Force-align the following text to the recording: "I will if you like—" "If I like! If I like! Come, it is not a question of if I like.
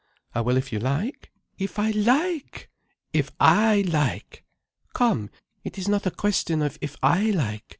"I 0.33 0.41
will 0.41 0.57
if 0.57 0.73
you 0.73 0.79
like—" 0.79 1.29
"If 1.59 1.77
I 1.77 1.91
like! 1.91 2.71
If 3.13 3.29
I 3.39 3.81
like! 3.87 4.43
Come, 4.93 5.29
it 5.63 5.77
is 5.77 5.87
not 5.87 6.07
a 6.07 6.09
question 6.09 6.63
of 6.63 6.79
if 6.81 6.97
I 7.03 7.29
like. 7.29 7.63